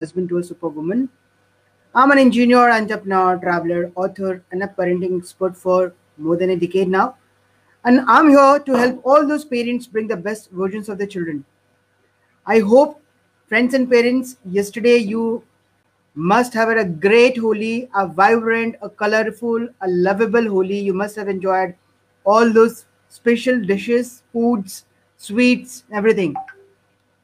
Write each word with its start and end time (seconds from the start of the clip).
husband 0.00 0.30
to 0.30 0.38
a 0.38 0.42
superwoman. 0.42 1.08
I'm 1.94 2.10
an 2.10 2.18
engineer, 2.18 2.70
entrepreneur, 2.70 3.36
traveler, 3.36 3.92
author, 3.94 4.42
and 4.50 4.62
a 4.62 4.66
parenting 4.66 5.18
expert 5.18 5.54
for 5.54 5.92
more 6.16 6.36
than 6.36 6.50
a 6.50 6.56
decade 6.56 6.88
now. 6.88 7.16
And 7.84 8.00
I'm 8.06 8.30
here 8.30 8.60
to 8.60 8.72
help 8.72 9.00
all 9.04 9.26
those 9.26 9.44
parents 9.44 9.86
bring 9.86 10.08
the 10.08 10.16
best 10.16 10.50
versions 10.52 10.88
of 10.88 10.96
their 10.96 11.06
children. 11.06 11.44
I 12.46 12.60
hope, 12.60 13.02
friends 13.46 13.74
and 13.74 13.90
parents, 13.90 14.36
yesterday 14.44 14.96
you 14.96 15.44
must 16.14 16.54
have 16.54 16.68
had 16.68 16.78
a 16.78 16.84
great 16.84 17.36
Holi, 17.36 17.90
a 17.94 18.06
vibrant, 18.06 18.76
a 18.80 18.88
colorful, 18.88 19.68
a 19.82 19.88
lovable 19.88 20.48
Holi. 20.48 20.78
You 20.78 20.94
must 20.94 21.16
have 21.16 21.28
enjoyed 21.28 21.74
all 22.24 22.50
those 22.50 22.86
special 23.10 23.60
dishes, 23.62 24.22
foods, 24.32 24.86
sweets, 25.18 25.84
everything. 25.92 26.34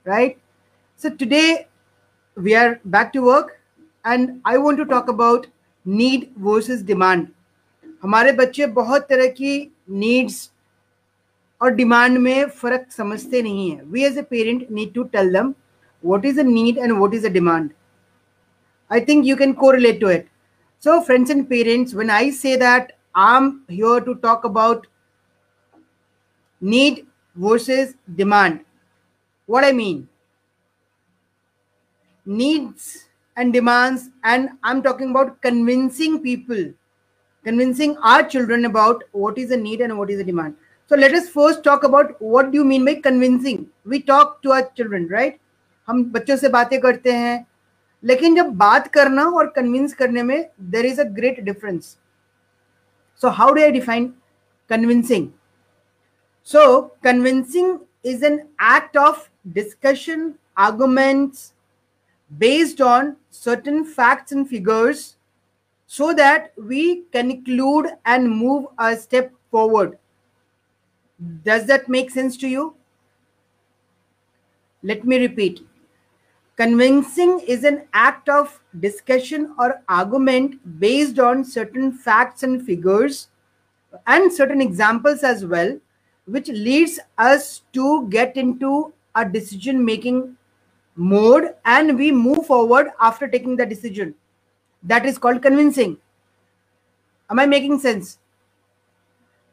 Right? 0.05 0.39
So 0.97 1.09
today 1.11 1.69
we 2.38 2.56
are 2.56 2.80
back 2.86 3.14
to 3.14 3.22
work 3.22 3.60
and 4.06 4.42
I 4.46 4.58
want 4.58 4.78
to 4.78 4.86
talk 4.86 5.10
about 5.10 5.48
need 5.86 6.32
versus 6.38 6.84
demand. 6.84 7.28
हमारे 8.04 8.32
बच्चे 8.34 8.66
बहुत 8.76 9.02
तरह 9.10 9.28
की 9.38 9.54
needs 10.04 10.50
और 11.62 11.72
demand 11.76 12.18
में 12.18 12.46
फर्क 12.50 12.88
समझते 12.92 13.42
नहीं 13.42 13.70
है 13.72 13.84
we 13.86 14.04
as 14.06 14.18
a 14.18 14.22
parent 14.30 14.68
need 14.72 14.94
to 14.94 15.04
tell 15.16 15.34
them 15.34 15.54
what 16.02 16.26
is 16.26 16.38
a 16.38 16.44
need 16.44 16.78
and 16.78 17.00
what 17.00 17.14
is 17.14 17.24
a 17.24 17.30
demand 17.30 17.74
i 18.90 19.00
think 19.00 19.26
you 19.26 19.36
can 19.36 19.54
correlate 19.56 20.00
to 20.00 20.08
it 20.08 20.28
so 20.80 21.02
friends 21.02 21.30
and 21.30 21.48
parents 21.50 21.94
when 21.94 22.10
i 22.10 22.30
say 22.30 22.56
that 22.56 22.94
i'm 23.16 23.50
here 23.70 24.00
to 24.08 24.16
talk 24.16 24.44
about 24.44 24.88
need 26.62 27.06
versus 27.36 27.94
demand 28.16 28.60
what 29.50 29.64
i 29.64 29.72
mean 29.72 30.08
needs 32.26 33.06
and 33.38 33.54
demands 33.54 34.10
and 34.24 34.50
i'm 34.64 34.82
talking 34.82 35.12
about 35.12 35.42
convincing 35.42 36.22
people 36.22 36.64
convincing 37.46 37.98
our 37.98 38.24
children 38.24 38.66
about 38.66 39.04
what 39.12 39.38
is 39.38 39.52
a 39.52 39.58
need 39.58 39.82
and 39.82 39.98
what 39.98 40.10
is 40.10 40.20
a 40.20 40.24
demand 40.24 40.56
so 40.92 40.96
let 40.96 41.14
us 41.14 41.30
first 41.30 41.64
talk 41.64 41.84
about 41.84 42.22
what 42.22 42.52
do 42.52 42.58
you 42.58 42.66
mean 42.66 42.84
by 42.86 42.96
convincing 42.96 43.68
we 43.86 44.02
talk 44.02 44.42
to 44.44 44.52
our 44.52 44.66
children 44.80 45.08
right 45.08 45.40
हम 45.88 46.04
बच्चों 46.12 46.36
से 46.38 46.50
बातें 46.50 46.80
करते 46.80 47.12
हैं 47.12 47.46
लेकिन 48.04 48.36
जब 48.36 48.50
बात 48.58 48.88
करना 48.94 49.24
और 49.38 49.48
कन्विंस 49.56 49.94
करने 49.94 50.24
में 50.24 50.50
there 50.72 50.86
is 50.86 51.00
a 51.00 51.04
great 51.16 51.40
difference 51.44 51.86
so 53.22 53.30
how 53.40 53.54
do 53.54 53.62
I 53.62 53.72
define 53.72 54.06
convincing 54.70 55.28
so 56.48 56.82
convincing 57.04 57.78
is 58.12 58.24
an 58.24 58.40
act 58.76 58.98
of 58.98 59.28
discussion 59.58 60.32
arguments 60.66 61.52
based 62.39 62.81
on 62.81 63.17
certain 63.31 63.85
facts 63.85 64.33
and 64.33 64.49
figures 64.49 65.17
so 65.87 66.13
that 66.13 66.53
we 66.57 67.03
conclude 67.13 67.87
and 68.05 68.29
move 68.29 68.67
a 68.79 68.97
step 68.97 69.33
forward. 69.51 69.99
Does 71.45 71.67
that 71.67 71.89
make 71.89 72.11
sense 72.11 72.37
to 72.39 72.49
you? 72.49 72.75
Let 74.83 75.05
me 75.05 75.19
repeat. 75.19 75.67
Convincing 76.57 77.41
is 77.41 77.65
an 77.65 77.83
act 77.93 78.29
of 78.29 78.61
discussion 78.81 79.55
or 79.59 79.83
argument 79.89 80.81
based 80.81 81.19
on 81.19 81.45
certain 81.45 81.93
facts 81.93 82.43
and 82.43 82.65
figures 82.65 83.29
and 84.07 84.33
certain 84.33 84.61
examples 84.61 85.23
as 85.23 85.45
well, 85.45 85.79
which 86.27 86.49
leads 86.49 86.99
us 87.19 87.63
to 87.73 88.09
get 88.09 88.37
into 88.37 88.93
a 89.15 89.25
decision 89.25 89.85
making 89.85 90.37
mode 90.96 91.54
and 91.66 91.98
we 91.98 92.12
move 92.12 92.46
forward 92.46 92.92
after 93.00 93.28
taking 93.28 93.56
the 93.56 93.66
decision. 93.66 94.14
That 94.84 95.06
is 95.06 95.18
called 95.18 95.42
convincing. 95.42 95.98
Am 97.30 97.40
I 97.40 97.46
making 97.46 97.80
sense? 97.80 98.18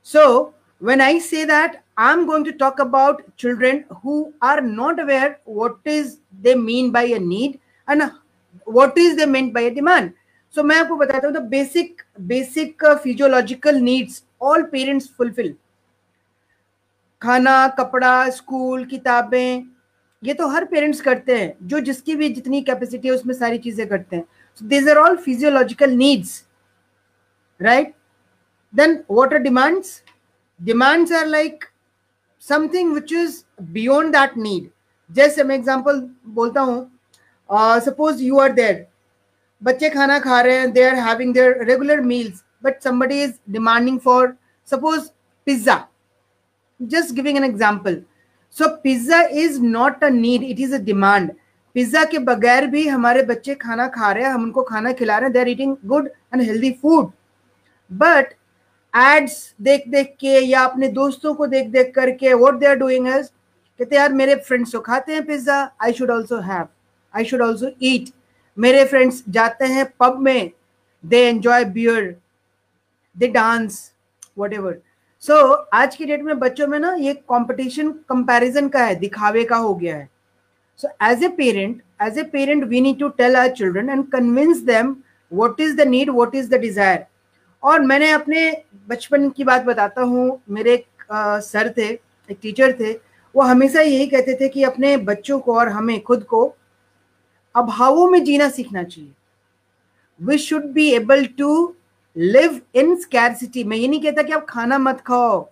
So, 0.02 0.54
when 0.80 1.00
I 1.00 1.18
say 1.18 1.44
that, 1.44 1.82
I'm 1.96 2.26
going 2.26 2.44
to 2.44 2.52
talk 2.52 2.78
about 2.78 3.36
children 3.36 3.84
who 4.02 4.32
are 4.40 4.60
not 4.60 5.00
aware 5.00 5.40
what 5.44 5.78
is 5.84 6.18
they 6.40 6.54
mean 6.54 6.90
by 6.92 7.02
a 7.04 7.18
need 7.18 7.60
and 7.88 8.12
what 8.64 8.96
is 8.96 9.16
they 9.16 9.26
meant 9.26 9.52
by 9.52 9.62
a 9.62 9.74
demand. 9.74 10.14
So, 10.50 10.62
मैं 10.62 10.76
आपको 10.76 10.96
बताता 10.96 11.26
हूँ 11.26 11.34
the 11.34 11.40
basic 11.40 12.04
basic 12.26 12.82
uh, 12.82 12.96
physiological 12.98 13.80
needs 13.80 14.22
all 14.40 14.64
parents 14.64 15.08
fulfill. 15.08 15.52
खाना 17.22 17.66
कपड़ा 17.78 18.30
school 18.30 18.84
किताबें 18.86 19.71
ये 20.23 20.33
तो 20.33 20.47
हर 20.47 20.65
parents 20.65 21.01
करते 21.01 21.35
हैं, 21.37 21.53
जो 21.63 21.79
जिसकी 21.79 22.15
भी 22.15 22.29
जितनी 22.29 22.61
कैपेसिटी 22.61 23.07
है, 23.07 23.13
उसमें 23.13 23.33
सारी 23.35 23.57
चीज़ें 23.57 23.87
करते 23.87 24.15
हैं। 24.15 24.25
This 24.61 24.87
are 24.87 24.97
all 24.97 25.15
physiological 25.17 25.91
needs 25.91 26.43
right 27.59 27.93
then 28.73 29.03
what 29.11 29.33
are 29.33 29.39
demands 29.39 30.01
demands 30.59 31.11
are 31.11 31.25
like 31.27 31.65
something 32.41 32.93
which 32.93 33.13
is 33.13 33.43
beyond 33.63 34.15
that 34.15 34.37
need 34.37 34.69
जैसे 35.09 35.43
मैं 35.43 35.55
एग्ज़ाम्पल 35.55 35.99
बोलता 36.35 36.61
हूँ 36.61 36.89
सपोज़ 37.81 38.23
यू 38.23 38.39
आर 38.39 38.51
देयर 38.53 38.85
बच्चे 39.61 39.89
खाना 39.89 40.19
खा 40.19 40.39
रहे 40.41 40.57
हैं 40.57 40.71
they 40.73 40.83
are 40.83 40.95
having 41.07 41.33
their 41.33 41.63
regular 41.65 42.01
meals 42.01 42.43
but 42.63 42.81
somebody 42.83 43.21
is 43.23 43.33
demanding 43.51 43.99
for 43.99 44.33
suppose 44.67 45.09
pizza 45.47 45.83
just 46.79 47.13
giving 47.15 47.37
an 47.37 47.43
example 47.43 48.01
so 48.57 48.67
pizza 48.83 49.21
is 49.43 49.61
not 49.61 50.03
a 50.03 50.09
need 50.09 50.43
it 50.43 50.59
is 50.59 50.75
a 50.75 50.77
demand 50.83 51.31
pizza 51.75 52.03
के 52.05 52.19
बगैर 52.19 52.67
भी 52.67 52.87
हमारे 52.87 53.23
बच्चे 53.23 53.55
खाना 53.55 53.87
खा 53.87 54.11
रहे 54.11 54.23
हैं, 54.23 54.31
हम 54.31 54.43
उनको 54.43 54.63
खाना 54.63 54.91
खिला 54.93 55.17
रहे 55.17 55.25
हैं 55.25 55.33
they 55.33 55.39
are 55.39 55.49
eating 55.49 55.75
good 55.85 56.09
and 56.33 56.41
healthy 56.41 56.71
food 56.81 57.11
but 57.91 58.33
ads 58.93 59.53
देख 59.61 59.87
देख 59.87 60.15
के 60.19 60.39
या 60.39 60.63
अपने 60.63 60.87
दोस्तों 60.87 61.33
को 61.35 61.47
देख 61.47 61.67
देख 61.67 61.93
करके 61.95 62.33
व्हाट 62.33 62.59
दे 62.59 62.65
आर 62.65 62.75
डूइंग 62.75 63.07
कहते 63.07 63.95
यार 63.95 64.13
मेरे 64.13 64.35
फ्रेंड्स 64.47 64.71
तो 64.71 64.79
खाते 64.79 65.13
हैं 65.13 65.25
pizza 65.25 65.61
I 65.81 65.93
should 65.93 66.11
also 66.11 66.39
have 66.41 66.67
I 67.13 67.25
should 67.25 67.41
also 67.41 67.71
eat 67.81 68.09
मेरे 68.57 68.83
फ्रेंड्स 68.85 69.23
जाते 69.29 69.65
हैं 69.65 69.85
पब 69.99 70.19
में 70.19 70.51
they 71.03 71.25
enjoy 71.29 71.65
beer 71.73 72.15
they 73.15 73.27
dance 73.27 73.79
whatever 74.53 74.81
so 75.23 75.33
so, 75.33 75.57
आज 75.73 75.95
की 75.95 76.05
डेट 76.05 76.21
में 76.23 76.39
बच्चों 76.39 76.65
में 76.67 76.77
ना 76.79 76.93
ये 76.99 77.13
कंपटीशन 77.13 77.91
कंपैरिजन 78.09 78.67
का 78.69 78.83
है 78.85 78.95
दिखावे 78.95 79.43
का 79.43 79.55
हो 79.55 79.73
गया 79.75 79.95
है। 79.97 80.09
So 80.79 80.87
as 81.03 81.23
a 81.23 81.27
parent 81.27 81.81
as 82.01 82.17
a 82.19 82.23
parent 82.23 82.63
we 82.63 82.81
need 82.81 82.99
to 82.99 83.07
tell 83.09 83.35
our 83.35 83.47
children 83.49 83.89
and 83.89 84.03
convince 84.11 84.57
them 84.61 84.89
what 85.31 85.59
is 85.61 85.75
the 85.77 85.87
need 85.87 86.09
what 86.09 86.35
is 86.35 86.49
the 86.49 86.59
desire 86.61 87.05
और 87.63 87.81
मैंने 87.81 88.09
अपने 88.11 88.41
बचपन 88.89 89.29
की 89.29 89.43
बात 89.43 89.63
बताता 89.65 90.01
हूँ। 90.01 90.25
मेरे 90.49 90.73
एक 90.73 91.05
सर 91.43 91.73
थे 91.77 91.87
एक 91.89 92.37
टीचर 92.41 92.75
थे 92.79 92.91
वो 93.35 93.43
हमेशा 93.43 93.81
यही 93.81 94.07
कहते 94.07 94.35
थे 94.41 94.49
कि 94.49 94.63
अपने 94.63 94.95
बच्चों 95.05 95.39
को 95.39 95.55
और 95.59 95.69
हमें 95.69 95.99
खुद 96.01 96.23
को 96.23 96.45
अभावों 97.55 98.09
में 98.09 98.23
जीना 98.23 98.49
सीखना 98.49 98.83
चाहिए। 98.83 99.11
We 100.19 100.37
should 100.39 100.65
be 100.73 100.89
able 100.91 101.25
to 101.37 101.53
live 102.15 102.59
in 102.75 102.95
scarcity 102.95 103.63
मैं 103.63 103.77
ये 103.77 103.87
नहीं 103.87 104.01
कहता 104.01 104.23
कि 104.23 104.33
आप 104.33 104.45
खाना 104.49 104.77
मत 104.77 104.99
खाओ। 105.01 105.47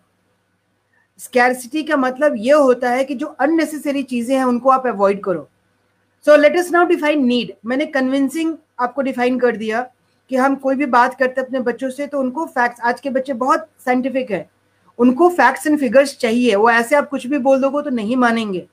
स्कैरसिटी 1.20 1.84
का 1.84 1.98
मतलब 1.98 2.34
ये 2.38 2.54
होता 2.54 2.90
है 2.90 3.04
कि 3.04 3.16
जो 3.16 3.28
अननेसेसरी 3.28 4.04
चीज़ें 4.04 4.36
हैं, 4.36 4.44
उनको 4.44 4.70
आप 4.70 4.86
अवॉइड 4.88 5.24
करो। 5.24 5.48
So 6.26 6.36
let 6.36 6.58
us 6.58 6.72
now 6.72 6.86
define 6.88 7.26
need 7.26 7.54
मैंने 7.66 7.86
कन्विंसिंग 7.88 8.56
आपको 8.80 9.02
डिफाइन 9.02 9.40
कर 9.40 9.58
दिया 9.58 9.82
कि 10.32 10.36
हम 10.36 10.56
कोई 10.56 10.76
भी 10.76 10.86
बात 10.88 11.18
करते 11.20 11.42
अपने 11.42 11.60
बच्चों 11.62 11.90
से 11.90 12.08
तो 12.08 12.20
उनको 12.20 12.46
फैक्ट्स 12.48 12.82
आज 12.82 13.00
के 13.02 13.10
बच्चे 13.10 13.34
बहुत 13.36 13.68
साइंटिफिक 13.86 14.32
है। 14.32 14.50
उनको 15.00 15.30
फैक्ट्स 15.30 15.68
एंड 15.68 15.80
फिगर्स 15.80 16.18
चाहिए। 16.18 16.56
वो 16.56 16.70
ऐसे 16.70 16.96
आप 16.96 17.10
कुछ 17.10 17.28
भी 17.28 17.38
बोल 17.40 17.62
दोगे 17.62 17.84
तो 17.84 17.96
नहीं 17.96 18.16
मानेंगे। 18.18 18.66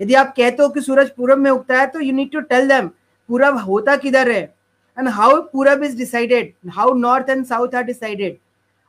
यदि 0.00 0.14
आप 0.14 0.34
कहते 0.36 0.62
हो 0.62 0.68
कि 0.68 0.80
सूरज 0.80 1.10
पूरब 1.10 1.38
में 1.38 1.50
उगता 1.50 1.80
है 1.80 1.86
तो 1.86 2.00
you 2.00 2.12
need 2.12 2.32
to 2.32 2.40
tell 2.42 2.68
them 2.68 2.88
पूरब 3.28 3.58
होता 3.58 3.96
किधर 3.96 4.30
है? 4.30 4.54
एंड 4.98 5.08
हाउ 5.08 5.40
पूरब 5.52 5.82
is 5.84 5.96
decided 5.98 6.52
how 6.72 6.94
north 6.94 7.30
and 7.30 7.44
south 7.46 7.74
are 7.74 7.82
decided 7.84 8.36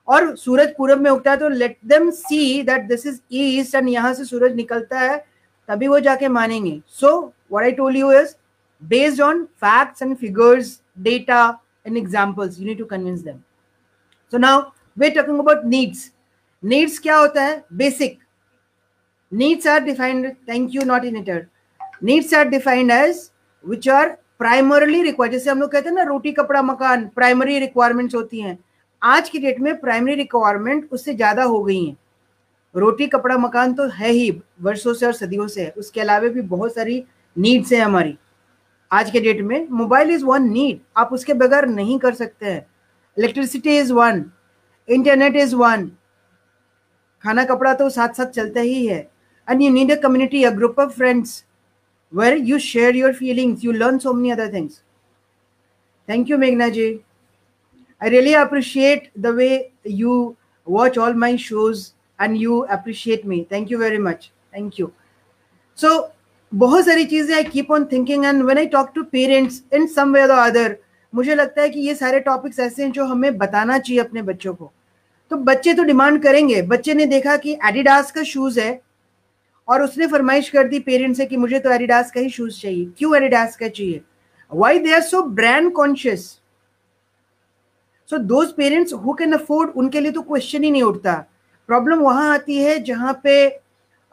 और 0.07 0.35
सूरज 0.37 0.73
पूरब 0.77 1.01
में 1.01 1.09
उगता 1.11 1.31
है 1.31 1.37
तो 1.37 1.49
let 1.49 1.77
them 1.85 2.09
see 2.11 2.61
that 2.63 2.87
this 2.87 3.05
is 3.05 3.19
east 3.33 3.75
and 3.75 3.89
यहाँ 3.89 4.13
से 4.13 4.25
सूरज 4.25 4.55
निकलता 4.55 4.99
है, 4.99 5.17
तभी 5.69 5.87
वो 5.87 5.99
जाके 5.99 6.27
मानेंगे। 6.27 6.81
So 6.87 7.33
what 7.53 7.63
I 7.63 7.71
told 7.71 7.95
you 7.97 8.11
is 8.13 8.35
based 8.81 9.21
on 9.21 9.43
facts 9.63 10.01
and 10.01 10.15
figures 10.17 10.79
data 10.99 11.41
and 11.87 11.97
examples 11.97 12.59
you 12.59 12.65
need 12.65 12.77
to 12.77 12.85
convince 12.85 13.19
them 13.21 13.37
so 14.33 14.37
now 14.37 14.61
we 14.97 15.09
talking 15.09 15.39
about 15.39 15.65
needs 15.65 16.11
needs 16.63 16.99
क्या 16.99 17.17
होता 17.17 17.43
है? 17.43 17.63
Basic 17.73 18.17
needs 19.31 19.67
are 19.67 19.79
defined 19.83 20.31
thank 20.49 20.75
you 20.75 20.83
not 20.85 21.05
in 21.05 21.23
needs 22.03 22.33
are 22.33 22.47
defined 22.49 22.91
as 22.91 23.29
which 23.65 23.89
are 23.89 24.15
primarily 24.39 25.01
require 25.03 25.31
जैसे 25.31 25.49
हम 25.49 25.59
लोग 25.59 25.71
कहते 25.71 25.89
हैं 25.89 25.95
ना, 25.95 26.03
रोटी, 26.03 26.31
कपड़ा, 26.31 26.61
मकान 26.61 27.05
प्राइमरी 27.15 27.59
रिक्वायरमेंट्स 27.59 28.15
होती 28.15 28.41
हैं। 28.41 28.57
आज 29.01 29.29
की 29.29 29.39
डेट 29.39 29.59
में 29.59 29.75
प्राइमरी 29.79 30.15
रिक्वायरमेंट 30.15 30.89
उससे 30.91 31.13
ज़्यादा 31.13 31.43
हो 31.43 31.61
गई 31.63 31.83
हैं। 31.85 31.97
रोटी, 32.75 33.07
कपड़ा, 33.07 33.37
मकान 33.37 33.73
तो 33.73 33.87
है 33.89 34.09
ही, 34.09 34.29
वर्षों 34.61 34.93
से 34.93 35.05
और 35.05 35.13
सदियों 35.13 35.47
से 35.47 35.61
है। 35.61 35.69
उसके 35.77 36.01
अलावा 36.01 36.27
भी 36.27 36.41
बहुत 36.43 36.75
सारी 36.75 37.03
नीड्स 37.35 37.71
है 37.73 37.79
हमारी। 37.79 38.17
आज 38.91 39.11
के 39.11 39.19
डेट 39.19 39.41
में 39.41 39.67
मोबाइल 39.71 40.11
इज़ 40.11 40.25
वन 40.25 40.49
नीड 40.49 40.79
आप 40.97 41.13
उसके 41.13 41.33
बगैर 41.33 41.65
नहीं 41.67 41.97
कर 41.99 42.13
सकते 42.13 42.45
हैं। 42.45 42.65
Electricity 43.17 43.77
is 43.77 43.93
one 43.93 44.23
internet 44.87 45.35
is 45.35 45.55
one 45.55 45.89
खाना, 47.23 47.43
कपड़ा 47.45 47.73
तो 47.73 47.89
साथ 47.89 48.13
साथ 48.13 48.25
चलता 48.27 48.61
ही 48.61 48.85
है। 48.85 48.99
And 49.47 49.61
you 49.61 49.69
need 49.71 49.91
a 49.91 50.01
community 50.01 50.43
a 50.43 50.49
group 50.51 50.79
of 50.79 50.91
friends 50.91 51.43
where 52.13 52.37
you 52.37 52.59
share 52.59 52.95
your 52.95 53.13
feelings 53.13 53.63
you 53.65 53.71
learn 53.71 53.97
so 53.97 54.13
many 54.13 54.29
other 54.29 54.53
things 54.53 54.81
thank 56.09 56.29
you 56.29 56.37
मेघना 56.37 56.67
ji 56.69 56.99
I 58.03 58.09
really 58.09 58.33
appreciate 58.33 59.09
the 59.19 59.25
way 59.25 59.71
you 59.87 60.35
watch 60.69 60.97
all 60.97 61.13
my 61.13 61.37
shows 61.37 61.91
and 62.21 62.37
you 62.37 62.59
appreciate 62.59 63.25
me 63.25 63.45
thank 63.51 63.71
you 63.71 63.79
very 63.79 63.97
much 63.97 64.31
thank 64.55 64.79
you 64.79 64.91
so 65.75 66.11
बहुत 66.55 66.85
सारी 66.85 67.05
चीज़ें 67.05 67.35
I 67.35 67.43
keep 67.43 67.71
on 67.71 67.85
thinking 67.85 68.25
and 68.25 68.43
when 68.43 68.57
I 68.57 68.65
talk 68.65 68.91
to 68.95 69.03
parents 69.03 69.63
in 69.73 69.87
some 69.87 70.13
way 70.13 70.21
other 70.21 70.77
मुझे 71.15 71.35
लगता 71.35 71.61
है 71.61 71.69
कि 71.69 71.79
ये 71.79 71.95
सारे 71.95 72.19
topics 72.19 72.59
ऐसे 72.59 72.83
हैं 72.83 72.91
जो 72.91 73.05
हमें 73.05 73.37
बताना 73.37 73.77
चाहिए 73.77 74.01
अपने 74.01 74.21
बच्चों 74.21 74.53
को। 74.55 74.71
तो 75.29 75.37
बच्चे 75.37 75.73
तो 75.73 75.83
डिमांड 75.83 76.23
करेंगे। 76.23 76.61
बच्चे 76.61 76.93
ने 76.93 77.05
देखा 77.05 77.37
कि 77.37 77.57
एडिडास 77.65 78.11
का 78.11 78.23
शूज़ 78.23 78.59
है 78.59 78.81
और 79.67 79.81
उसने 79.83 80.07
फरमाइश 80.07 80.49
कर 80.49 80.67
दी 80.67 80.79
पेरेंट्स 80.79 81.17
से 81.17 81.25
कि 81.25 81.37
मुझे 81.37 81.59
तो 81.59 81.71
एडिडास 81.73 82.11
का 82.11 82.21
ही 82.21 82.29
शूज़ 82.29 82.59
चाहिए। 82.61 82.85
क्यों 82.97 83.15
एडिडास 83.17 83.55
का 83.57 83.67
चाहिए? 83.67 84.01
Why 84.51 84.79
they 84.79 84.93
are 84.93 85.01
so 85.01 85.21
brand 85.21 85.71
conscious 85.73 86.25
so 88.09 88.17
those 88.19 88.51
parents 88.53 88.93
who 88.95 89.13
can 89.13 89.33
afford 89.33 89.69
उनके 89.77 89.99
लिए 89.99 90.11
तो 90.11 90.21
क्वेश्चन 90.23 90.63
ही 90.63 90.71
नहीं 90.71 90.83
उठता। 90.83 91.13
प्रॉब्लम 91.69 91.99
वहाँ 91.99 92.33
आती 92.33 92.57
है 92.57 92.77
जहाँ 92.83 93.19
पे 93.23 93.35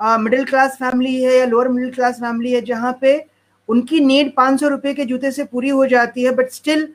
मिडिल 0.00 0.44
क्लास 0.44 0.76
फैमिली 0.76 1.22
है 1.22 1.36
या 1.38 1.44
लोअर 1.46 1.68
मिडिल 1.68 1.90
क्लास 1.94 2.20
फैमिली 2.20 2.52
है, 2.52 2.60
जहाँ 2.62 2.98
पे 3.00 3.24
उनकी 3.68 4.00
नीड 4.00 4.32
पाँच 4.36 4.60
सौ 4.60 4.68
रुपए 4.68 4.94
के 4.94 5.04
जूते 5.04 5.30
से 5.32 5.44
पूरी 5.44 5.68
हो 5.68 5.86
जाती 5.86 6.24
है 6.24 6.34
but 6.34 6.50
still 6.50 6.88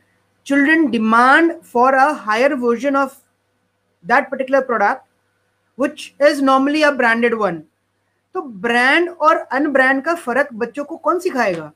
children 0.47 0.85
demand 0.91 1.53
for 1.63 1.93
a 1.93 2.11
higher 2.25 2.53
version 2.55 2.95
of 2.95 3.13
that 4.05 4.29
particular 4.31 4.61
product 4.61 5.01
which 5.79 6.11
is 6.29 6.43
normally 6.43 6.81
a 6.81 6.91
branded 6.93 7.33
one 7.35 7.61
तो 8.37 8.41
ब्रांड 8.61 9.09
और 9.09 9.35
अनब्रांड 9.35 10.01
का 10.03 10.13
फ़र्क 10.15 10.49
बच्चों 10.55 10.83
को 10.85 10.95
कौन 10.97 11.19
सिखाएगा? 11.19 11.71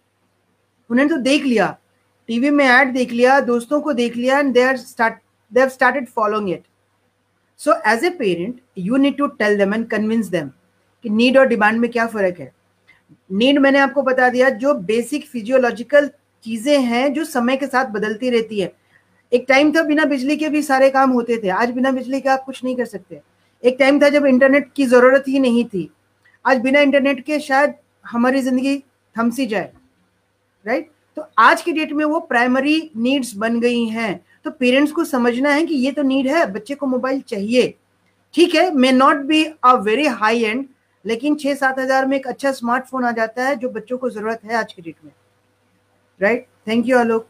उन्होंने 0.90 1.10
तो 1.10 1.18
देख 1.20 1.44
लिया। 1.44 1.76
टीवी 2.30 2.50
में 2.50 2.64
ऐड 2.66 2.92
देख 2.94 3.12
लिया, 3.12 3.40
दोस्तों 3.40 3.80
को 3.82 3.94
देख 3.94 4.16
लिया 4.16 4.40
and 4.40 4.54
they 4.54 4.64
are 4.64 4.78
start 4.78 5.14
they 5.52 5.60
have 5.60 5.70
started 5.70 6.08
following 6.10 6.50
it 6.50 6.64
so 7.60 7.74
as 7.88 8.04
a 8.06 8.10
parent 8.10 8.60
you 8.78 8.98
need 8.98 9.18
to 9.18 9.28
tell 9.28 9.58
them 9.58 9.74
and 9.74 9.88
convince 9.90 10.28
them 10.28 10.50
कि 11.04 11.10
नीड 11.12 11.38
और 11.38 11.48
डिमांड 11.48 11.80
में 11.80 11.90
क्या 11.92 12.06
फ़र्क 12.08 12.40
है। 12.40 12.52
नीड 13.32 13.60
मैंने 13.60 13.80
आपको 13.80 14.02
बता 14.04 14.30
दिया, 14.30 14.50
जो 14.50 14.74
बेसिक 14.74 15.26
फिजियोलॉजिकल 15.28 16.10
चीज़ें 16.44 16.80
हैं, 16.80 17.14
जो 17.14 17.24
समय 17.26 17.58
के 17.58 17.68
साथ 17.68 17.86
बदलती 17.92 18.30
रहती 18.30 18.60
है। 18.60 18.72
एक 19.32 19.46
टाइम 19.50 19.72
था 19.72 19.82
बिना 19.84 20.06
बिजली 20.06 20.38
के 20.38 20.50
भी 20.50 20.62
सारे 20.62 20.90
काम 20.90 21.12
होते 21.12 21.38
थे, 21.38 21.50
आज 21.50 21.72
बिना 21.72 21.92
बिजली 21.92 22.22
के 22.22 22.30
आप 22.30 22.44
कुछ 22.46 22.64
नहीं 22.64 22.76
कर 22.76 22.86
सकते। 22.86 23.22
एक 23.64 23.76
टाइम 23.80 24.02
था 24.02 24.10
जब 24.10 24.26
इंटरनेट 24.26 24.72
की 24.76 24.86
ज़रूरत 24.86 25.24
ही 25.28 25.40
नहीं 25.40 25.66
थी। 25.66 25.90
आज 26.46 26.60
बिना 26.62 26.80
इंटरनेट 26.82 27.20
के 27.26 27.40
शायद 27.40 27.74
हमारी 28.06 28.42
ज़िंदगी 28.42 28.78
थमसी 29.16 29.46
जाए 29.46 29.72
राइट 30.66 30.90
तो 31.18 31.26
आज 31.40 31.62
की 31.62 31.72
डेट 31.72 31.92
में 31.94 32.04
वो 32.06 32.20
प्राइमरी 32.22 32.92
नीड्स 32.98 33.34
बन 33.36 33.60
गई 33.60 33.84
हैं। 33.86 34.20
तो 34.46 34.52
पेरेंट्स 34.52 34.92
को 34.92 35.04
समझना 35.04 35.50
है 35.50 35.66
कि 35.66 35.76
ये 35.76 35.92
तो 35.92 36.04
नीड 36.04 36.28
है, 36.28 36.46
बच्चे 36.52 36.76
को 36.76 36.86
मोबाइल 36.88 37.20
चाहिए। 37.22 37.74
ठीक 38.34 38.56
है 38.56 38.72
may 38.74 38.92
not 38.92 39.18
be 39.26 39.44
a 39.44 39.74
very 39.76 40.06
high 40.08 40.44
end 40.44 40.66
लेकिन 41.06 41.36
छह 41.36 41.56
सात 41.56 41.80
हज़ार 41.80 42.06
में 42.06 42.16
एक 42.18 42.28
अच्छा 42.28 42.52
स्मार्टफ़ोन 42.52 43.06
आ 43.06 43.12
जाता 43.12 43.46
है 43.46 43.56
जो 43.56 43.70
बच्चों 43.70 43.98
को 43.98 44.10
ज़रूरत 44.10 44.42
है 44.46 44.56
आज 44.58 44.74
की 44.74 44.82
डेट 44.82 44.96
में। 45.06 45.12
राइट 46.20 46.48
थैंक 46.68 46.88
यू 46.88 46.98
आलोक 46.98 47.28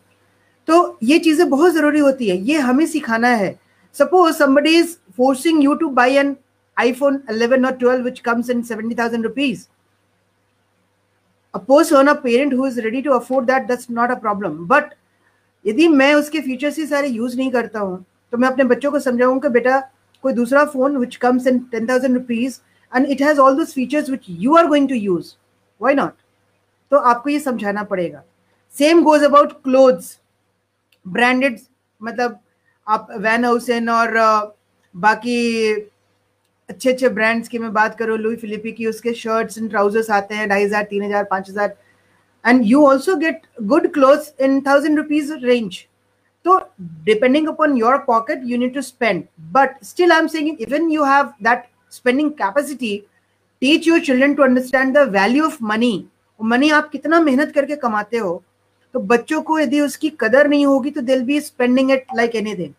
तो 0.67 0.97
ये 1.03 1.19
चीज़ें 1.19 1.49
बहुत 1.49 1.73
ज़रूरी 1.73 1.99
होती 1.99 2.29
है। 2.29 2.37
ये 2.37 2.57
हमें 2.59 2.85
सिखाना 2.87 3.27
है। 3.27 3.59
Suppose 3.95 4.35
somebody 4.35 4.77
is 4.77 4.95
forcing 5.17 5.63
you 5.63 5.73
to 5.75 5.89
buy 5.91 6.15
an 6.17 6.35
iPhone 6.77 7.21
11 7.31 7.65
और 7.65 7.77
12 7.77 8.05
which 8.05 8.23
comes 8.23 8.49
in 8.49 8.63
70000 8.63 9.25
rupees. 9.25 9.67
A 11.53 11.59
person 11.59 12.07
a 12.07 12.15
parent 12.15 12.53
who 12.53 12.65
is 12.65 12.77
ready 12.85 13.01
to 13.01 13.13
afford 13.13 13.47
that 13.47 13.67
that's 13.67 13.89
not 13.89 14.11
a 14.11 14.19
problem. 14.25 14.65
But 14.67 14.97
यदि 15.65 15.87
मैं 15.87 16.13
उसके 16.13 16.39
फीचर्स 16.41 16.77
ही 16.77 16.85
सारे 16.87 17.07
यूज़ 17.07 17.37
नहीं 17.37 17.51
करता 17.51 17.79
हूँ 17.79 18.03
तो 18.31 18.37
मैं 18.37 18.47
अपने 18.49 18.63
बच्चों 18.63 18.91
को 18.91 18.99
समझाऊं 18.99 19.39
कि 19.39 19.49
बेटा 19.49 19.79
कोई 20.23 20.33
दूसरा 20.33 20.63
phone 20.65 20.97
which 20.97 21.15
comes 21.15 21.47
in 21.47 21.59
ten 21.71 21.87
thousand 21.89 22.13
rupees 22.17 22.59
and 22.95 23.05
it 23.05 23.21
has 23.21 23.39
all 23.39 23.57
those 23.57 23.73
features 23.73 24.09
which 24.09 24.25
you 24.29 24.55
are 24.57 24.67
going 24.67 24.87
to 24.89 24.95
use 24.95 25.33
why 25.81 25.93
not 25.93 26.13
तो 26.91 26.97
आपको 26.97 27.29
ये 27.29 27.39
समझाना 27.39 27.83
पड़ेगा। 27.83 28.23
Same 28.75 29.03
goes 29.03 29.23
about 29.23 29.51
clothes 29.63 30.17
branded 31.05 31.59
मतलब 32.01 32.39
आप 32.87 33.07
वैन 33.19 33.45
हाउसन 33.45 33.89
और 33.89 34.17
uh, 34.17 34.49
बाकी 34.95 35.73
अच्छे 36.71 36.91
अच्छे 36.91 37.09
ब्रांड्स 37.09 37.47
की 37.47 37.59
मैं 37.59 37.71
बात 37.73 37.97
करूँ 37.99 38.17
लुई 38.17 38.35
फिलिपी 38.37 38.71
की, 38.71 38.85
उसके 38.85 39.13
शर्ट्स 39.13 39.57
एंड 39.57 39.69
ट्राउजर्स 39.69 40.09
आते 40.11 40.35
हैं, 40.35 40.47
ढाई 40.49 40.63
हज़ार, 40.63 40.83
तीन 40.85 41.03
हज़ार, 41.03 41.23
पाँच 41.31 41.49
हज़ार। 41.49 41.75
And 42.45 42.61
you 42.65 42.85
also 42.85 43.15
get 43.15 43.41
good 43.63 43.87
clothes 43.93 44.33
in 44.41 44.59
thousand 44.67 44.97
rupees 44.97 45.33
range 45.35 45.85
तो 46.45 46.57
depending 47.05 47.47
upon 47.47 47.77
your 47.77 47.97
pocket 48.07 48.41
you 48.45 48.57
need 48.57 48.73
to 48.73 48.81
spend 48.81 49.23
but 49.53 49.83
still 49.85 50.11
I 50.11 50.19
am 50.19 50.27
saying 50.27 50.61
even 50.61 50.89
you 50.91 51.03
have 51.03 51.25
that 51.43 51.63
spending 51.91 52.31
capacity 52.39 52.97
teach 53.61 53.87
your 53.87 53.99
children 54.05 54.33
to 54.33 54.43
understand 54.43 54.97
the 54.97 55.07
value 55.11 55.45
of 55.45 55.57
money 55.63 55.93
money 56.39 56.69
आप 56.71 56.89
कितना 56.89 57.19
मेहनत 57.21 57.51
करके 57.55 57.75
कमाते 57.77 58.17
हो 58.17 58.41
तो 58.93 58.99
बच्चों 59.09 59.41
को 59.41 59.59
यदि 59.59 59.81
उसकी 59.81 60.09
कदर 60.21 60.47
नहीं 60.47 60.65
होगी 60.65 60.91
तो 60.91 61.01
they'll 61.03 61.23
be 61.23 61.39
spending 61.41 61.91
it 61.91 62.05
like 62.15 62.35
anything 62.35 62.73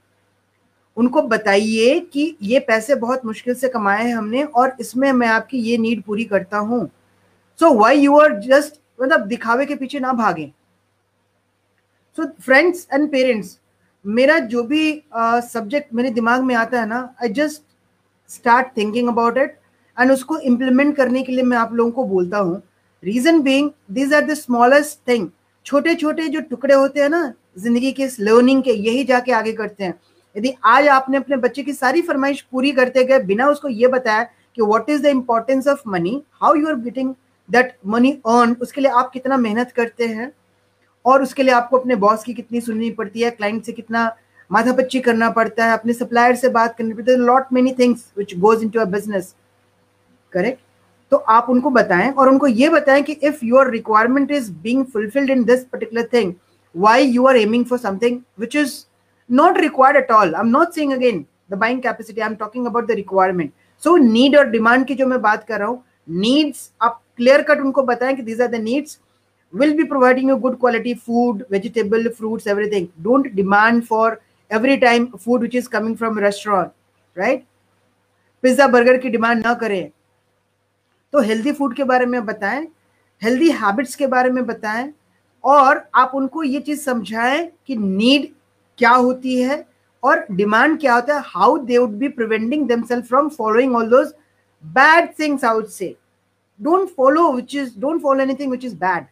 उनको 0.96 1.22
बताइए 1.24 1.98
कि 2.12 2.36
ये 2.42 2.58
पैसे 2.60 2.94
बहुत 2.96 3.24
मुश्किल 3.26 3.54
से 3.54 3.68
कमाए 3.68 4.04
हैं 4.04 4.14
हमने 4.14 4.42
और 4.44 4.76
इसमें 4.80 5.10
मैं 5.12 5.28
आपकी 5.28 5.58
ये 5.60 5.76
नीड 5.78 6.02
पूरी 6.02 6.24
करता 6.24 6.58
हूँ। 6.58 6.86
So 7.58 7.72
why 7.74 8.00
you 8.00 8.18
are 8.18 8.38
just 8.40 8.80
मतलब 9.02 9.26
दिखावे 9.26 9.66
के 9.66 9.74
पीछे 9.74 10.00
ना 10.00 10.12
भागे। 10.12 10.52
सो 12.18 12.26
फ्रेंड्स 12.40 12.86
एंड 12.92 13.10
पेरेंट्स 13.10 13.58
मेरा 14.04 14.38
जो 14.38 14.62
भी 14.64 15.02
सब्जेक्ट 15.14 15.88
uh, 15.88 15.94
मेरे 15.96 16.10
दिमाग 16.10 16.42
में 16.44 16.54
आता 16.54 16.80
है 16.80 16.86
ना 16.88 17.14
I 17.22 17.28
just 17.30 17.62
start 18.30 18.76
thinking 18.76 19.08
about 19.08 19.38
it 19.38 19.58
and 19.96 20.12
उसको 20.12 20.38
इम्प्लीमेंट 20.40 20.96
करने 20.96 21.22
के 21.22 21.32
लिए 21.32 21.42
मैं 21.44 21.56
आप 21.56 21.72
लोगों 21.74 21.90
को 21.92 22.04
बोलता 22.04 22.38
हूँ। 22.38 22.62
Reason 23.02 23.40
being 23.42 23.70
these 23.90 24.14
are 24.14 24.24
the 24.26 24.34
smallest 24.34 24.98
thing 25.08 25.28
छोटे 25.66 25.94
छोटे 25.94 26.28
जो 26.28 26.40
टुकड़े 26.40 26.74
होते 26.74 27.00
हैं 27.00 27.08
ना 27.08 27.32
ज़िंदगी 27.58 27.92
के 27.92 28.06
लर्निंग 28.20 28.62
के 28.62 28.72
यही 28.72 29.04
जाके 29.04 29.32
आगे 29.32 29.52
करते 29.52 29.84
हैं। 29.84 29.94
यदि 30.36 30.54
आज 30.64 30.88
आपने 30.88 31.16
अपने 31.16 31.36
बच्चे 31.36 31.62
की 31.62 31.72
सारी 31.72 32.02
फरमाइश 32.02 32.40
पूरी 32.52 32.70
करते 32.72 33.04
गए, 33.04 33.18
बिना 33.20 33.48
उसको 33.48 33.68
ये 33.68 33.88
बताया 33.88 34.22
कि 34.56 34.62
what 34.62 34.90
is 34.90 35.02
the 35.02 35.06
importance 35.06 35.68
of 35.68 35.82
money 35.88 36.22
how 36.42 36.54
you 36.54 36.68
are 36.68 36.74
getting 36.76 37.14
that 37.48 37.76
money 37.86 38.12
earn 38.26 38.56
उसके 38.62 38.80
लिए 38.80 38.90
आप 38.92 39.10
कितना 39.12 39.36
मेहनत 39.36 39.72
करते 39.76 40.06
हैं 40.06 40.32
और 41.04 41.22
उसके 41.22 41.42
लिए 41.42 41.54
आपको 41.54 41.78
अपने 41.78 41.96
बॉस 41.96 42.24
की 42.24 42.34
कितनी 42.34 42.60
सुननी 42.60 42.90
पड़ती 42.90 43.22
है 43.22 43.30
क्लाइंट 43.30 43.64
से 43.64 43.72
कितना 43.72 44.10
माथापच्ची 44.50 45.00
करना 45.00 45.30
पड़ता 45.30 45.64
है, 45.64 45.72
अपने 45.72 45.92
सप्लायर 45.92 46.34
से 46.36 46.48
बात 46.50 46.76
करनी 46.78 46.94
पड़ती 46.94 47.10
है 47.12 47.18
lot 47.18 47.52
many 47.52 47.72
things 47.78 48.12
which 48.18 48.36
goes 48.38 48.62
into 48.68 48.80
a 48.80 48.84
business 48.84 49.34
correct 50.32 50.60
तो 51.12 51.16
आप 51.28 51.46
उनको 51.50 51.70
बताएँ 51.70 52.10
और 52.10 52.28
उनको 52.28 52.46
ये 52.46 52.68
बताएँ 52.68 53.02
कि 53.02 53.12
if 53.12 53.44
your 53.44 53.70
requirement 53.70 54.30
is 54.30 54.50
being 54.62 54.84
fulfilled 54.92 55.30
in 55.30 55.44
this 55.44 55.64
particular 55.64 56.08
thing 56.12 56.32
why 56.74 57.06
you 57.06 57.26
are 57.26 57.36
aiming 57.36 57.64
for 57.64 57.78
something 57.78 58.20
which 58.40 58.56
is 58.56 58.74
not 59.40 59.58
required 59.64 59.96
at 59.96 60.10
all 60.10 60.34
i'm 60.36 60.50
not 60.50 60.74
saying 60.74 60.92
again 60.94 61.24
the 61.48 61.58
buying 61.62 61.80
capacity 61.86 62.22
i'm 62.22 62.36
talking 62.36 62.66
about 62.70 62.86
the 62.86 62.96
requirement 62.96 63.52
so 63.82 63.96
need 64.08 64.36
और 64.36 64.50
demand 64.56 64.86
की 64.86 64.94
जो 64.94 65.06
मैं 65.06 65.20
बात 65.22 65.46
कर 65.48 65.58
रहा 65.58 65.68
हूँ 65.68 65.82
needs 66.24 66.68
आप 66.82 67.00
clear 67.20 67.38
cut 67.50 67.64
उनको 67.64 67.82
बताएँ 67.92 68.16
कि 68.16 68.22
these 68.22 68.40
are 68.40 68.50
the 68.56 68.62
needs 68.66 68.98
will 69.52 69.74
be 69.78 69.86
providing 69.94 70.28
you 70.32 70.36
good 70.42 70.58
quality 70.58 70.94
food 71.06 71.46
vegetable 71.50 72.10
fruits 72.18 72.46
everything 72.46 72.88
don't 73.08 73.34
demand 73.36 73.86
for 73.88 74.20
every 74.50 74.78
time 74.84 75.08
food 75.24 75.46
which 75.46 75.56
is 75.62 75.68
coming 75.76 75.96
from 76.02 76.22
restaurant 76.26 76.72
right 77.16 77.48
pizza 78.44 78.66
burger 78.66 78.96
की 78.98 79.08
demand 79.08 79.44
ना 79.46 79.52
करें 79.54 79.90
तो 81.12 81.20
healthy 81.22 81.52
food 81.52 81.74
के 81.76 81.84
बारे 81.84 82.06
में 82.06 82.24
बताएँ 82.26 82.66
healthy 83.22 83.50
habits 83.60 83.94
के 83.96 84.06
बारे 84.14 84.30
में 84.30 84.44
बताएँ 84.46 84.92
और 85.44 85.82
आप 85.94 86.12
उनको 86.14 86.42
ये 86.42 86.60
चीज़ 86.60 86.80
समझाएँ 86.80 87.46
कि 87.66 87.76
नीड 87.76 88.28
क्या 88.77 88.91
होती 88.91 89.41
है 89.41 89.65
और 90.03 90.25
डिमांड 90.31 90.79
क्या 90.79 90.93
होता 90.95 91.15
है 91.15 91.23
how 91.25 91.57
they 91.65 91.77
would 91.77 91.97
be 91.99 92.07
preventing 92.17 92.67
themselves 92.67 93.07
from 93.07 93.29
following 93.37 93.75
all 93.75 93.89
those 93.89 94.13
bad 94.63 95.09
things 95.19 95.45
out 95.45 95.67
से 95.69 95.95
don't 96.61 96.89
follow 96.97 97.31
which 97.33 97.55
is 97.55 97.77
don't 97.79 98.01
follow 98.01 98.23
anything 98.23 98.51
which 98.51 98.65
is 98.65 98.73
bad 98.79 99.05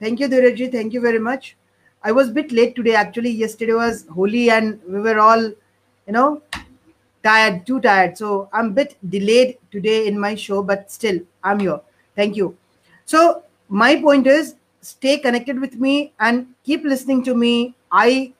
thank 0.00 0.20
you 0.20 0.28
Dheeraj 0.28 0.70
thank 0.72 0.92
you 0.92 1.00
very 1.00 1.20
much 1.26 1.56
i 2.02 2.12
was 2.12 2.30
a 2.30 2.32
bit 2.38 2.52
late 2.52 2.74
today 2.78 2.94
actually 2.94 3.30
yesterday 3.42 3.76
was 3.80 4.06
holy 4.16 4.50
and 4.50 4.80
we 4.94 5.00
were 5.06 5.18
all 5.26 5.44
you 5.44 6.14
know 6.16 6.42
tired 7.24 7.64
too 7.68 7.80
tired 7.80 8.18
so 8.18 8.32
i'm 8.52 8.66
a 8.66 8.76
bit 8.80 8.96
delayed 9.08 9.56
today 9.70 10.06
in 10.08 10.18
my 10.18 10.34
show 10.34 10.62
but 10.62 10.90
still 10.90 11.20
i'm 11.42 11.60
here 11.60 11.78
thank 12.16 12.36
you 12.36 12.50
so 13.08 13.42
my 13.68 13.94
point 14.02 14.26
is 14.26 14.54
stay 14.81 15.17
connected 15.17 15.59
with 15.59 15.75
me 15.75 16.13
and 16.19 16.47
keep 16.63 16.83
listening 16.83 17.23
to 17.23 17.35
me. 17.35 17.73
I 17.91 18.33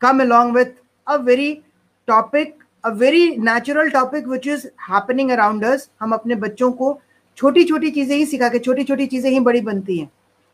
come 0.00 0.20
along 0.20 0.52
with 0.52 0.72
a 1.06 1.18
very 1.18 1.62
topic, 2.08 2.56
a 2.84 2.94
very 2.94 3.36
natural 3.36 3.90
topic 3.90 4.26
which 4.26 4.46
is 4.46 4.70
happening 4.76 5.30
around 5.32 5.64
us. 5.64 5.88
हम 6.00 6.12
अपने 6.12 6.34
बच्चों 6.34 6.70
को 6.72 6.98
छोटी 7.38 7.64
छोटी 7.64 7.90
चीज़ें 7.90 8.16
ही 8.16 8.24
सिखा 8.26 8.48
के 8.48 8.58
छोटी 8.58 8.84
छोटी 8.84 9.06
चीज़ें 9.06 9.30
ही 9.30 9.40
बड़ी 9.40 9.60
बनती 9.60 9.98
हैं। 9.98 10.10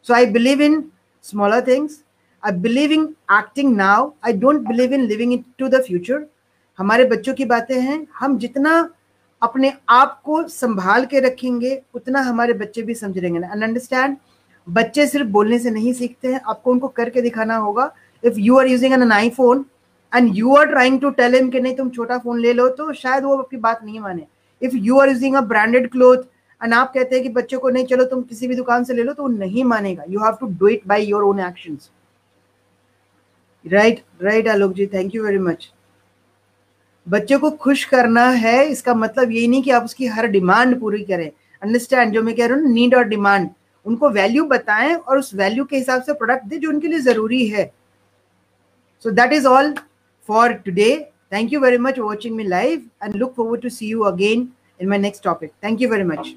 So 0.06 0.14
I 0.14 0.26
believe 0.36 0.62
in 0.62 0.82
smaller 1.24 1.66
things 1.66 2.00
I 2.42 2.52
believe 2.66 2.92
in 2.92 3.04
acting 3.38 3.74
now 3.76 4.10
I 4.24 4.32
don't 4.44 4.60
believe 4.68 4.92
in 4.94 5.06
living 5.08 5.32
into 5.58 5.68
the 5.68 5.82
future 5.86 6.26
हमारे 6.78 7.04
बच्चों 7.08 7.34
की 7.34 7.44
बातें 7.44 7.80
हैं। 7.80 8.06
हम 8.18 8.38
जितना 8.38 8.72
अपने 9.42 9.72
आप 9.90 10.20
को 10.24 10.42
संभाल 10.48 11.04
के 11.06 11.20
रखेंगे 11.20 11.80
उतना 11.94 12.20
हमारे 12.28 12.52
बच्चे 12.60 12.82
भी 12.82 12.94
समझ 12.94 13.18
लेंगे 13.18 13.38
एंड 13.38 13.62
अंडरस्टैंड 13.62 14.16
बच्चे 14.66 15.06
सिर्फ़ 15.06 15.28
बोलने 15.28 15.58
से 15.58 15.70
नहीं 15.70 15.92
सीखते 15.92 16.28
हैं। 16.28 16.40
आपको 16.42 16.70
उनको 16.70 16.88
करके 16.90 17.22
दिखाना 17.22 17.56
होगा। 17.58 17.90
If 18.22 18.38
you 18.38 18.58
are 18.58 18.66
using 18.66 18.92
an 18.92 19.12
iPhone 19.12 19.64
and 20.12 20.30
you 20.36 20.54
are 20.56 20.66
trying 20.66 21.00
to 21.00 21.10
tell 21.10 21.34
him 21.34 21.50
कि 21.50 21.60
नहीं, 21.60 21.74
तुम 21.76 21.90
छोटा 21.90 22.18
फ़ोन 22.18 22.40
ले 22.40 22.52
लो 22.52 22.68
तो 22.70 22.92
शायद 22.94 23.24
वो 23.24 23.36
आपकी 23.36 23.56
बात 23.58 23.84
नहीं 23.84 24.00
माने। 24.00 24.26
If 24.62 24.76
you 24.76 24.98
are 24.98 25.08
using 25.08 25.34
a 25.36 25.40
branded 25.42 25.90
cloth 25.90 26.22
and 26.60 26.74
आप 26.74 26.92
कहते 26.94 27.14
हैं 27.14 27.22
कि 27.22 27.28
बच्चों 27.30 27.58
को 27.58 27.70
नहीं, 27.70 27.86
चलो 27.86 28.04
तुम 28.04 28.22
किसी 28.22 28.48
भी 28.48 28.54
दुकान 28.56 28.84
से 28.84 28.94
ले 28.94 29.02
लो 29.02 29.12
तो 29.12 29.22
वो 29.22 29.28
नहीं 29.28 29.64
मानेगा। 29.66 30.04
You 30.08 30.20
have 30.20 30.36
to 30.40 30.46
do 30.58 30.68
it 30.68 30.86
by 30.88 31.04
your 31.04 31.22
own 31.22 31.40
action 31.40 31.78
right 33.64 34.02
right 34.22 34.48
Alok 34.48 34.72
ji 34.72 34.86
thank 34.86 35.14
you 35.14 35.24
very 35.24 35.38
much 35.40 35.70
बच्चे 37.06 37.36
को 37.36 37.50
खुश 37.52 37.84
करना 37.84 38.24
है, 38.24 38.64
इसका 38.66 38.94
मतलब 38.94 39.30
यही 39.32 39.48
नहीं 39.48 39.62
कि 39.62 39.70
आप 39.70 39.84
उसकी 39.84 40.06
हर 40.08 40.26
डिमांड 40.28 40.78
पूरी 40.80 41.02
करें। 41.04 41.30
अंडरस्टैंड 41.62 42.12
जो 42.12 42.22
मैं 42.22 42.34
कह 42.36 42.46
रहा 42.46 42.58
हूँ 42.58 42.72
नीड 42.72 42.94
और 42.94 43.04
डिमांड 43.04 43.48
उनको 43.86 44.10
वैल्यू 44.10 44.44
बताएँ 44.46 44.94
और 44.94 45.18
उस 45.18 45.34
वैल्यू 45.34 45.64
के 45.64 45.76
हिसाब 45.76 46.02
से 46.02 46.12
प्रोडक्ट 46.14 46.44
दें 46.46 46.58
जो 46.60 46.68
उनके 46.70 46.88
लिए 46.88 46.98
ज़रूरी 47.00 47.46
है। 47.48 47.70
So 49.04 49.10
that 49.10 49.32
is 49.32 49.46
all 49.46 49.74
for 50.28 50.52
today 50.64 50.90
thank 51.32 51.52
you 51.52 51.60
very 51.60 51.78
much 51.78 51.98
watching 51.98 52.36
me 52.36 52.44
live 52.44 52.88
and 53.04 53.14
look 53.14 53.34
forward 53.36 53.62
to 53.62 53.68
see 53.68 53.88
you 53.88 54.02
again 54.04 54.48
in 54.80 54.88
my 54.88 54.98
next 54.98 55.24
topic 55.24 55.50
thank 55.64 55.82
you 55.82 55.88
very 55.88 56.04
much. 56.04 56.28